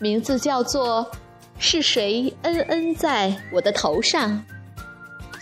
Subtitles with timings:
[0.00, 1.04] 名字叫做
[1.58, 4.30] 《是谁恩恩在我的头上》。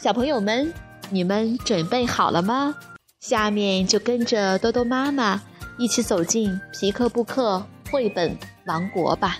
[0.02, 0.72] 小朋友们，
[1.10, 2.74] 你们准备好了吗？
[3.20, 5.42] 下面就跟着多多妈妈
[5.76, 9.36] 一起走进皮克布克绘本王国吧。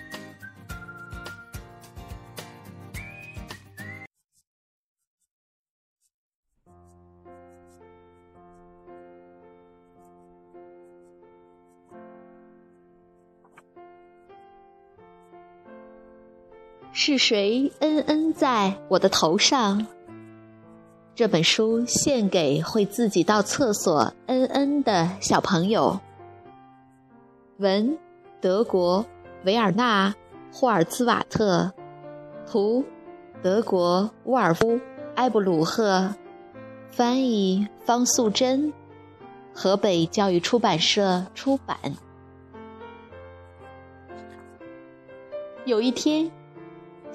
[16.99, 19.87] 是谁恩恩在我的头上？
[21.15, 26.01] 这本书献给会自己到厕所恩恩的小朋友。
[27.59, 27.99] 文：
[28.41, 29.05] 德国
[29.45, 30.09] 维尔纳·
[30.51, 31.71] 霍尔兹瓦特，
[32.51, 32.83] 图：
[33.43, 34.73] 德国沃尔夫·
[35.17, 36.15] 埃布鲁赫，
[36.89, 38.73] 翻译：方素珍，
[39.53, 41.77] 河北教育出版社出版。
[45.67, 46.31] 有一天。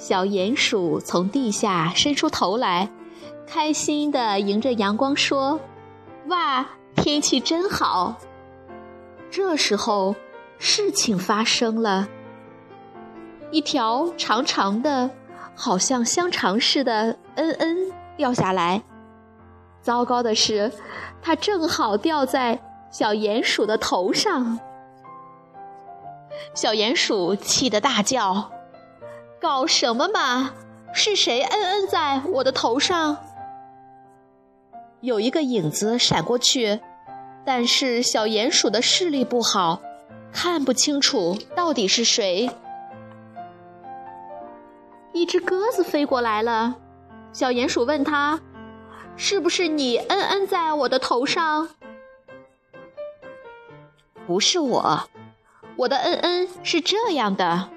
[0.02, 2.89] 小鼹鼠从地下伸出头来，
[3.45, 5.59] 开心地迎着阳光说
[6.25, 8.16] ：“哇，天气真好！”
[9.29, 10.16] 这时候，
[10.57, 12.07] 事情发生了，
[13.52, 15.11] 一条长长的、
[15.53, 18.81] 好像香肠似的“嗯嗯”掉下来。
[19.83, 20.72] 糟糕的是，
[21.22, 24.57] 它正好掉在小鼹鼠的头上。
[26.55, 28.50] 小鼹鼠气得大叫。
[29.41, 30.53] 搞什么嘛！
[30.94, 33.18] 是谁恩恩在我的头上？
[35.00, 36.79] 有一个影子闪过去，
[37.44, 39.81] 但是小鼹鼠的视力不好，
[40.31, 42.52] 看不清楚到底是谁。
[45.12, 46.75] 一只鸽子飞过来了，
[47.34, 48.40] 小鼹鼠问他
[49.18, 51.68] ：“是不是你恩恩在我的头上
[54.28, 55.09] ？”“不是我，
[55.78, 57.69] 我的恩恩是这样的。”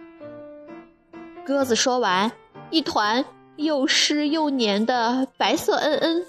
[1.45, 2.33] 鸽子说完，
[2.71, 3.23] 一团
[3.57, 6.25] 又湿又黏的白色恩恩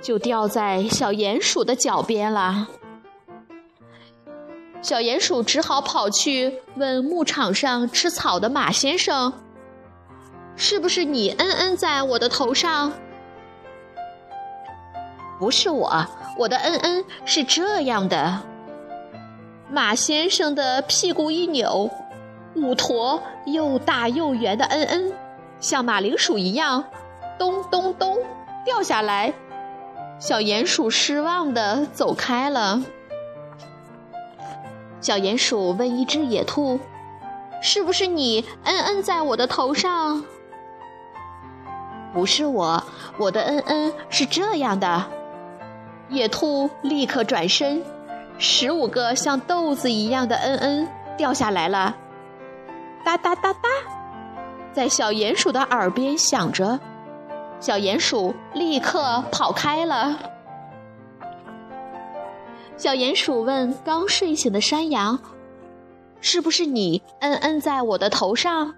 [0.00, 2.66] 就掉在小鼹鼠的脚边了。
[4.80, 9.32] 小鼹鼠只好跑去问牧场上吃草的马先生
[10.56, 12.92] ：“是不是你恩恩在我的头上
[15.38, 16.06] ？”“不是我，
[16.38, 18.40] 我的恩恩是这样的。”
[19.70, 21.90] 马先生的屁股一扭。
[22.56, 25.12] 五坨又大又圆的恩恩，
[25.60, 26.84] 像马铃薯一样，
[27.38, 28.16] 咚咚咚
[28.64, 29.34] 掉下来。
[30.18, 32.82] 小鼹鼠失望地走开了。
[35.02, 36.80] 小鼹鼠问一只野兔
[37.60, 40.24] ：“是不是你恩恩在我的头上
[42.14, 42.82] ？”“不是我，
[43.18, 45.04] 我的恩恩是这样的。”
[46.08, 47.82] 野兔立刻转身，
[48.38, 50.88] 十五个像豆子一样的恩恩
[51.18, 51.94] 掉下来了。
[53.06, 53.68] 哒哒哒哒，
[54.72, 56.80] 在小鼹鼠的耳边响着，
[57.60, 60.18] 小鼹鼠立刻跑开了。
[62.76, 65.20] 小鼹鼠问刚睡醒的山羊
[66.20, 68.74] ：“是不是你嗯嗯在我的头上？”“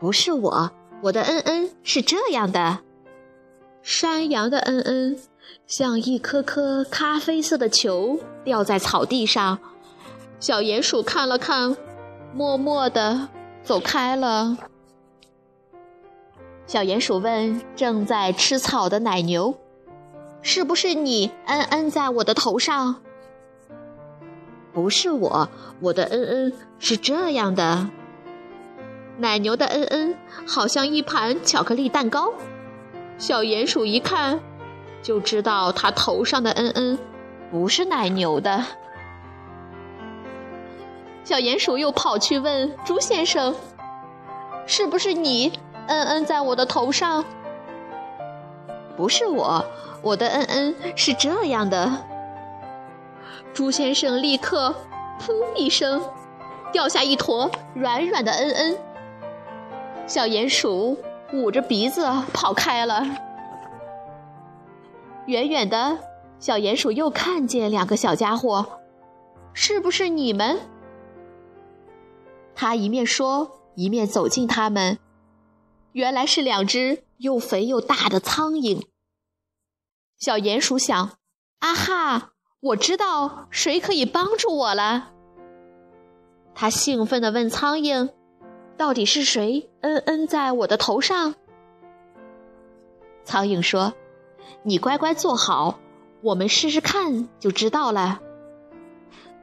[0.00, 0.70] 不是我，
[1.02, 2.78] 我的嗯嗯是这样的。”
[3.84, 5.18] 山羊的嗯嗯
[5.66, 9.58] 像一颗颗咖啡色的球掉在草地上，
[10.40, 11.76] 小鼹鼠看了看。
[12.34, 13.28] 默默地
[13.62, 14.56] 走开了。
[16.66, 19.54] 小鼹鼠问正在吃草的奶牛
[20.42, 22.96] ：“是不是你恩恩在我的头上
[24.74, 25.48] ？”“不是我，
[25.78, 27.88] 我的恩恩是这样的。”
[29.18, 32.32] 奶牛的恩恩好像一盘巧克力蛋糕。
[33.16, 34.40] 小鼹鼠一看，
[35.02, 36.98] 就知道它头上的恩恩
[37.52, 38.64] 不是奶牛的。
[41.24, 43.54] 小鼹鼠又跑去问猪先生
[44.66, 45.50] ：“是不是你
[45.86, 47.24] 恩恩在我的头上
[48.94, 49.64] ？”“不是我，
[50.02, 51.90] 我的恩恩是这样的。”
[53.54, 54.74] 猪先生立刻
[55.18, 56.02] “噗”一声，
[56.70, 58.78] 掉下一坨软软的恩恩。
[60.06, 60.98] 小鼹鼠
[61.32, 63.02] 捂着鼻子跑开了。
[65.24, 65.96] 远远的，
[66.38, 68.66] 小鼹鼠又看见两个小家伙
[69.54, 70.58] ：“是不是你们？”
[72.54, 74.98] 他一面说，一面走近他们。
[75.92, 78.82] 原来是两只又肥又大的苍蝇。
[80.18, 81.18] 小鼹鼠想
[81.60, 85.12] ：“啊哈，我知道谁可以帮助我了。”
[86.54, 88.10] 他兴奋地问苍蝇
[88.78, 91.34] ：“到底是谁嗯嗯在我的头上？”
[93.24, 93.94] 苍蝇说
[94.62, 95.78] ：“你乖乖坐好，
[96.22, 98.20] 我们试试看就知道了。”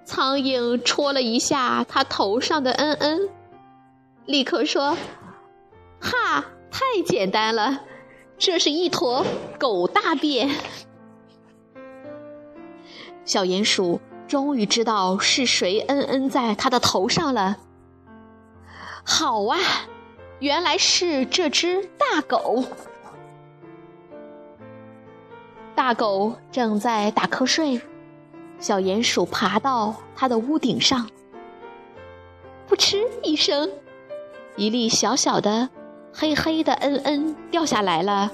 [0.04, 3.30] 苍蝇戳了一下他头上的嗯嗯，
[4.26, 4.98] 立刻说。
[6.00, 7.82] 哈，太简单了，
[8.38, 9.24] 这是一坨
[9.60, 10.50] 狗大便。
[13.24, 17.58] 小鼹鼠终于知道是谁嗯嗯在它的头上了。
[19.04, 19.60] 好啊，
[20.40, 22.64] 原来是这只大狗。
[25.76, 27.80] 大狗正在打瞌睡，
[28.62, 31.10] 小鼹鼠爬到它的屋顶上，
[32.70, 33.70] 扑哧一声，
[34.56, 35.68] 一粒小小的。
[36.14, 38.30] 黑黑的嗯嗯掉下来了，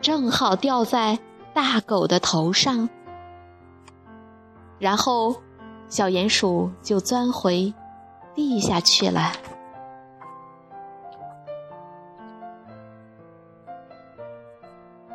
[0.00, 1.20] 正好掉在
[1.54, 2.88] 大狗的头上。
[4.78, 5.36] 然后，
[5.88, 7.72] 小鼹鼠就钻回
[8.34, 9.32] 地下去了。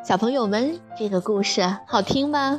[0.02, 2.58] 小朋友们，这个故事好听吗？